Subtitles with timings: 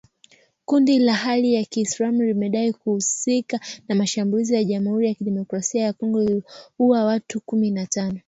[0.65, 6.19] Kundi la hali ya kiislamu limedai kuhusika na shambulizi la jamuhuri ya kidemokrasia ya Kongo
[6.21, 8.19] lililouwa watu kumi na tano